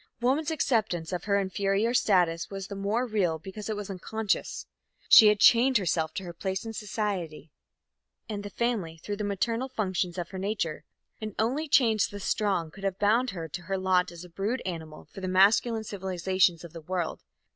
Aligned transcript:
Woman's 0.19 0.49
acceptance 0.49 1.13
of 1.13 1.25
her 1.25 1.37
inferior 1.37 1.93
status 1.93 2.49
was 2.49 2.65
the 2.69 2.75
more 2.75 3.05
real 3.05 3.37
because 3.37 3.69
it 3.69 3.75
was 3.75 3.87
unconscious. 3.87 4.65
She 5.07 5.27
had 5.27 5.39
chained 5.39 5.77
herself 5.77 6.11
to 6.15 6.23
her 6.23 6.33
place 6.33 6.65
in 6.65 6.73
society 6.73 7.51
and 8.27 8.41
the 8.41 8.49
family 8.49 8.97
through 8.97 9.17
the 9.17 9.23
maternal 9.23 9.69
functions 9.69 10.17
of 10.17 10.29
her 10.31 10.39
nature, 10.39 10.85
and 11.21 11.35
only 11.37 11.67
chains 11.67 12.07
thus 12.07 12.23
strong 12.25 12.71
could 12.71 12.83
have 12.83 12.97
bound 12.97 13.29
her 13.29 13.47
to 13.49 13.61
her 13.61 13.77
lot 13.77 14.11
as 14.11 14.23
a 14.23 14.29
brood 14.29 14.63
animal 14.65 15.05
for 15.13 15.21
the 15.21 15.27
masculine 15.27 15.83
civilizations 15.83 16.63
of 16.63 16.73
the 16.73 16.81
world. 16.81 17.21